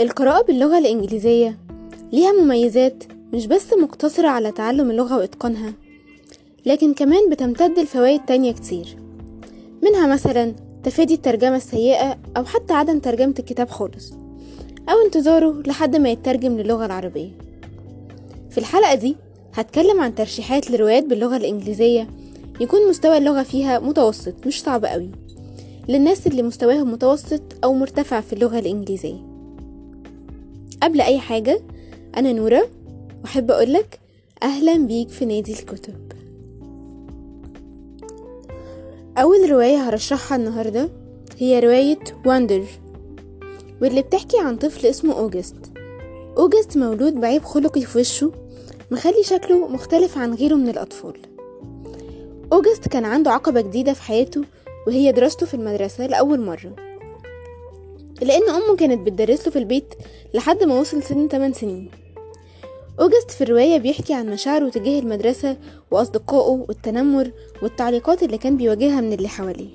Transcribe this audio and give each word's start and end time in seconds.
القراءة 0.00 0.42
باللغة 0.42 0.78
الإنجليزية 0.78 1.58
ليها 2.12 2.32
مميزات 2.32 3.04
مش 3.32 3.46
بس 3.46 3.72
مقتصرة 3.72 4.28
على 4.28 4.52
تعلم 4.52 4.90
اللغة 4.90 5.16
وإتقانها 5.16 5.72
لكن 6.66 6.94
كمان 6.94 7.30
بتمتد 7.30 7.78
لفوائد 7.78 8.20
تانية 8.24 8.52
كتير 8.52 8.96
منها 9.82 10.06
مثلا 10.06 10.54
تفادي 10.84 11.14
الترجمة 11.14 11.56
السيئة 11.56 12.18
أو 12.36 12.44
حتى 12.44 12.72
عدم 12.72 12.98
ترجمة 12.98 13.34
الكتاب 13.38 13.68
خالص 13.70 14.12
أو 14.88 14.94
انتظاره 15.06 15.62
لحد 15.66 15.96
ما 15.96 16.08
يترجم 16.10 16.58
للغة 16.58 16.86
العربية. 16.86 17.30
في 18.50 18.58
الحلقة 18.58 18.94
دي 18.94 19.16
هتكلم 19.54 20.00
عن 20.00 20.14
ترشيحات 20.14 20.70
لروايات 20.70 21.04
باللغة 21.04 21.36
الإنجليزية 21.36 22.08
يكون 22.60 22.88
مستوى 22.88 23.18
اللغة 23.18 23.42
فيها 23.42 23.78
متوسط 23.78 24.46
مش 24.46 24.62
صعب 24.62 24.84
قوي 24.84 25.10
للناس 25.88 26.26
اللي 26.26 26.42
مستواهم 26.42 26.92
متوسط 26.92 27.42
أو 27.64 27.74
مرتفع 27.74 28.20
في 28.20 28.32
اللغة 28.32 28.58
الإنجليزية. 28.58 29.29
قبل 30.82 31.00
أي 31.00 31.18
حاجة 31.18 31.60
أنا 32.16 32.32
نورة 32.32 32.68
وأحب 33.22 33.50
أقولك 33.50 34.00
أهلا 34.42 34.86
بيك 34.86 35.08
في 35.08 35.24
نادي 35.24 35.52
الكتب. 35.52 36.12
أول 39.18 39.50
رواية 39.50 39.76
هرشحها 39.76 40.36
النهاردة 40.36 40.88
هي 41.38 41.60
رواية 41.60 41.98
واندر 42.26 42.64
واللي 43.82 44.02
بتحكي 44.02 44.38
عن 44.38 44.56
طفل 44.56 44.86
اسمه 44.86 45.18
أوجست. 45.18 45.56
أوجست 46.38 46.76
مولود 46.76 47.14
بعيب 47.14 47.42
خلقي 47.42 47.82
في 47.82 47.98
وشه 47.98 48.32
مخلي 48.90 49.22
شكله 49.22 49.68
مختلف 49.68 50.18
عن 50.18 50.34
غيره 50.34 50.54
من 50.54 50.68
الأطفال. 50.68 51.14
أوجست 52.52 52.88
كان 52.88 53.04
عنده 53.04 53.30
عقبة 53.30 53.60
جديدة 53.60 53.92
في 53.92 54.02
حياته 54.02 54.44
وهي 54.86 55.12
دراسته 55.12 55.46
في 55.46 55.54
المدرسة 55.54 56.06
لأول 56.06 56.40
مرة. 56.40 56.89
لأن 58.22 58.48
أمه 58.50 58.76
كانت 58.76 59.06
بتدرسله 59.06 59.52
في 59.52 59.58
البيت 59.58 59.94
لحد 60.34 60.64
ما 60.64 60.80
وصل 60.80 61.02
سن 61.02 61.28
8 61.28 61.54
سنين. 61.54 61.90
أوجست 63.00 63.30
في 63.30 63.40
الرواية 63.40 63.78
بيحكي 63.78 64.14
عن 64.14 64.26
مشاعره 64.26 64.68
تجاه 64.68 64.98
المدرسة 64.98 65.56
وأصدقائه 65.90 66.64
والتنمر 66.68 67.30
والتعليقات 67.62 68.22
اللي 68.22 68.38
كان 68.38 68.56
بيواجهها 68.56 69.00
من 69.00 69.12
اللي 69.12 69.28
حواليه. 69.28 69.68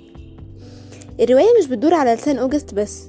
الرواية 1.20 1.48
مش 1.60 1.68
بتدور 1.68 1.94
على 1.94 2.14
لسان 2.14 2.38
أوجست 2.38 2.74
بس 2.74 3.04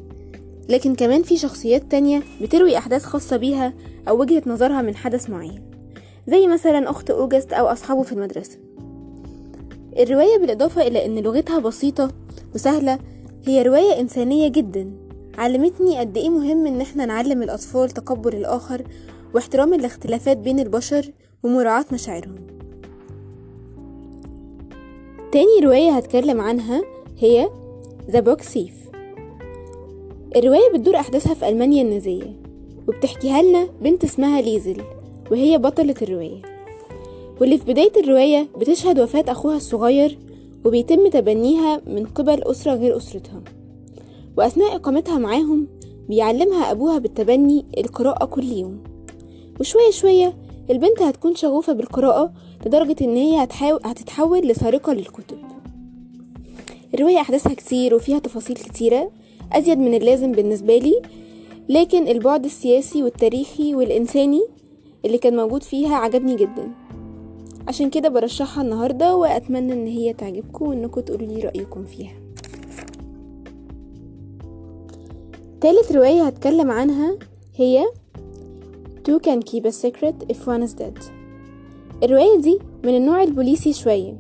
لكن 0.69 0.95
كمان 0.95 1.23
في 1.23 1.37
شخصيات 1.37 1.91
تانية 1.91 2.23
بتروي 2.43 2.78
أحداث 2.78 3.05
خاصة 3.05 3.37
بيها 3.37 3.75
أو 4.09 4.21
وجهة 4.21 4.43
نظرها 4.47 4.83
من 4.83 4.97
حدث 4.97 5.31
معين 5.31 5.62
زي 6.28 6.47
مثلا 6.47 6.91
أخت 6.91 7.11
أوجست 7.11 7.53
أو 7.53 7.67
أصحابه 7.67 8.03
في 8.03 8.12
المدرسة. 8.12 8.59
الرواية 9.98 10.39
بالإضافة 10.39 10.87
إلى 10.87 11.06
أن 11.06 11.19
لغتها 11.19 11.59
بسيطة 11.59 12.11
وسهلة 12.55 12.98
هي 13.47 13.62
رواية 13.62 14.00
إنسانية 14.00 14.48
جدا. 14.48 15.06
علمتني 15.39 15.98
قد 15.98 16.17
إيه 16.17 16.29
مهم 16.31 16.67
إن 16.67 16.81
إحنا 16.81 17.06
نعلم 17.06 17.42
الأطفال 17.42 17.91
تقبل 17.91 18.34
الآخر 18.34 18.83
واحترام 19.34 19.75
الاختلافات 19.75 20.37
بين 20.37 20.61
البشر 20.61 21.11
ومراعاة 21.43 21.84
مشاعرهم. 21.93 22.37
تاني 25.33 25.61
رواية 25.62 25.91
هتكلم 25.91 26.41
عنها 26.41 26.83
هي 27.19 27.48
The 28.11 28.20
Book 28.20 28.41
Thief. 28.43 28.97
الرواية 30.37 30.73
بتدور 30.75 30.97
أحداثها 30.97 31.34
في 31.34 31.48
ألمانيا 31.48 31.83
النازية 31.83 32.37
وبتحكيها 32.89 33.43
لنا 33.43 33.69
بنت 33.83 34.05
اسمها 34.05 34.41
ليزل 34.41 34.83
وهي 35.31 35.59
بطلة 35.59 35.95
الرواية. 36.03 36.43
واللي 37.41 37.59
في 37.59 37.65
بداية 37.73 37.93
الرواية 37.97 38.47
بتشهد 38.59 39.00
وفاة 39.00 39.25
أخوها 39.28 39.56
الصغير 39.56 40.19
وبيتم 40.65 41.09
تبنيها 41.09 41.81
من 41.87 42.06
قبل 42.06 42.43
أسرة 42.43 42.75
غير 42.75 42.97
أسرتها 42.97 43.43
وأثناء 44.37 44.77
إقامتها 44.77 45.19
معاهم 45.19 45.67
بيعلمها 46.09 46.70
أبوها 46.70 46.98
بالتبني 46.98 47.65
القراءة 47.79 48.25
كل 48.25 48.45
يوم. 48.45 48.78
وشوية 49.60 49.91
شوية 49.91 50.37
البنت 50.71 51.03
هتكون 51.03 51.34
شغوفة 51.34 51.72
بالقراءة 51.72 52.33
لدرجة 52.66 52.97
إن 53.00 53.16
هي 53.16 53.44
هتحاول 53.44 53.81
هتتحول 53.84 54.38
لسارقة 54.38 54.93
للكتب. 54.93 55.38
الرواية 56.94 57.21
أحداثها 57.21 57.55
كتير 57.55 57.94
وفيها 57.94 58.19
تفاصيل 58.19 58.56
كتيرة 58.56 59.10
أزيد 59.53 59.78
من 59.78 59.94
اللازم 59.94 60.33
بالنسبة 60.33 60.77
لي 60.78 61.03
لكن 61.69 62.09
البعد 62.09 62.44
السياسي 62.44 63.03
والتاريخي 63.03 63.75
والإنساني 63.75 64.43
اللي 65.05 65.19
كان 65.19 65.37
موجود 65.37 65.62
فيها 65.62 65.97
عجبني 65.97 66.37
جدا. 66.37 66.71
عشان 67.69 67.91
كده 67.91 68.09
برشحها 68.09 68.62
النهاردة 68.65 69.16
وأتمنى 69.16 69.72
إن 69.72 69.87
هي 69.87 70.12
تعجبكم 70.12 70.66
وإنكم 70.69 71.00
تقولوا 71.00 71.27
لي 71.27 71.41
رأيكم 71.41 71.84
فيها. 71.84 72.25
تالت 75.66 75.93
رواية 75.93 76.22
هتكلم 76.22 76.71
عنها 76.71 77.16
هي 77.56 77.87
Two 79.09 79.19
can 79.19 79.43
keep 79.43 79.65
a 79.65 79.72
secret 79.72 80.32
if 80.32 80.47
one 80.47 80.62
is 80.69 80.75
dead 80.82 81.04
الرواية 82.03 82.41
دي 82.41 82.59
من 82.84 82.97
النوع 82.97 83.22
البوليسي 83.22 83.72
شوية 83.72 84.15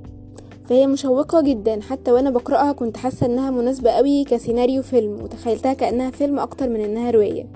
فهي 0.68 0.86
مشوقة 0.86 1.42
جدا. 1.42 1.80
حتى 1.80 2.12
وأنا 2.12 2.30
بقرأها 2.30 2.72
كنت 2.72 2.96
حاسة 2.96 3.26
إنها 3.26 3.50
مناسبة 3.50 3.90
قوي 3.90 4.24
كسيناريو 4.24 4.82
فيلم 4.82 5.22
وتخيلتها 5.22 5.72
كأنها 5.72 6.10
فيلم 6.10 6.38
أكتر 6.38 6.68
من 6.68 6.80
إنها 6.80 7.10
رواية. 7.10 7.46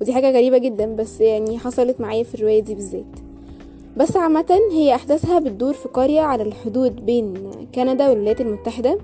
ودي 0.00 0.12
حاجة 0.12 0.30
غريبة 0.30 0.58
جدا 0.58 0.96
بس 0.96 1.20
يعني 1.20 1.58
حصلت 1.58 2.00
معايا 2.00 2.24
في 2.24 2.34
الرواية 2.34 2.60
دي 2.62 2.74
بالذات. 2.74 3.16
بس 3.96 4.16
عامة 4.16 4.58
هي 4.72 4.94
أحداثها 4.94 5.38
بتدور 5.38 5.72
في 5.72 5.88
قرية 5.88 6.20
على 6.20 6.42
الحدود 6.42 7.06
بين 7.06 7.50
كندا 7.74 8.08
والولايات 8.08 8.40
المتحدة 8.40 8.98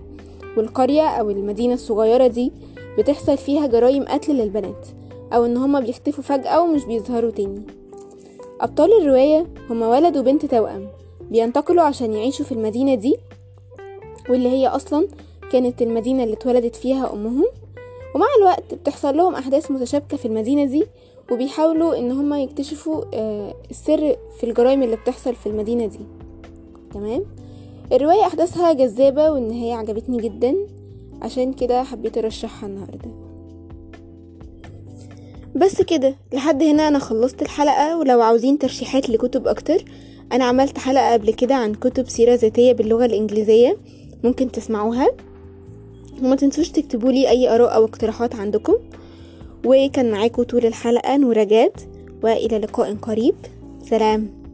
والقرية 0.56 1.08
أو 1.08 1.30
المدينة 1.30 1.74
الصغيرة 1.74 2.26
دي 2.26 2.52
بتحصل 2.98 3.38
فيها 3.38 3.66
جرائم 3.66 4.04
قتل 4.04 4.32
للبنات 4.34 4.86
أو 5.32 5.44
إن 5.44 5.56
هما 5.56 5.80
بيختفوا 5.80 6.24
فجأة 6.24 6.62
ومش 6.62 6.84
بيظهروا 6.84 7.30
تاني. 7.30 7.62
أبطال 8.60 9.02
الرواية 9.02 9.46
هما 9.70 9.88
ولد 9.88 10.16
وبنت 10.16 10.46
توأم 10.46 10.88
بينتقلوا 11.30 11.82
عشان 11.82 12.12
يعيشوا 12.12 12.44
في 12.44 12.52
المدينة 12.52 12.94
دي 12.94 13.16
واللي 14.30 14.48
هي 14.48 14.68
أصلا 14.68 15.08
كانت 15.52 15.82
المدينة 15.82 16.24
اللي 16.24 16.34
اتولدت 16.34 16.76
فيها 16.76 17.12
أمهم. 17.12 17.46
ومع 18.14 18.26
الوقت 18.38 18.74
بتحصل 18.74 19.16
لهم 19.16 19.34
أحداث 19.34 19.70
متشابكة 19.70 20.16
في 20.16 20.26
المدينة 20.28 20.64
دي 20.64 20.86
وبيحاولوا 21.32 21.98
إن 21.98 22.10
هما 22.10 22.42
يكتشفوا 22.42 23.04
السر 23.70 24.16
في 24.38 24.44
الجرائم 24.44 24.82
اللي 24.82 24.96
بتحصل 24.96 25.34
في 25.34 25.46
المدينة 25.48 25.86
دي. 25.86 26.00
تمام؟ 26.94 27.24
الرواية 27.92 28.26
أحداثها 28.26 28.72
جذابة 28.72 29.30
والنهاية 29.30 29.74
عجبتني 29.74 30.18
جدا. 30.18 30.56
عشان 31.22 31.52
كده 31.52 31.82
حبيت 31.82 32.18
أرشحها 32.18 32.68
النهاردة. 32.68 33.10
بس 35.56 35.82
كده 35.82 36.16
لحد 36.32 36.62
هنا 36.62 36.88
أنا 36.88 36.98
خلصت 36.98 37.42
الحلقة 37.42 37.98
ولو 37.98 38.22
عاوزين 38.22 38.58
ترشيحات 38.58 39.10
لكتب 39.10 39.48
أكتر 39.48 39.84
أنا 40.32 40.44
عملت 40.44 40.78
حلقة 40.78 41.12
قبل 41.12 41.34
كده 41.34 41.54
عن 41.54 41.74
كتب 41.74 42.08
سيرة 42.08 42.34
ذاتية 42.34 42.72
باللغة 42.72 43.04
الإنجليزية 43.04 43.76
ممكن 44.24 44.52
تسمعوها. 44.52 45.08
وما 46.22 46.36
تنسوش 46.36 46.68
تكتبولي 46.68 47.28
أي 47.28 47.54
آراء 47.54 47.74
أو 47.74 47.84
اقتراحات 47.84 48.34
عندكم. 48.34 48.74
وكان 49.64 50.10
معاكم 50.10 50.42
طول 50.42 50.66
الحلقة 50.66 51.16
نورة 51.16 51.44
جاد 51.44 51.80
وإلى 52.22 52.58
لقاء 52.58 52.94
قريب. 52.94 53.34
سلام. 53.90 54.45